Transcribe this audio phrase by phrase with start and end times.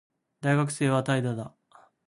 [0.41, 1.53] 大学生は怠惰だ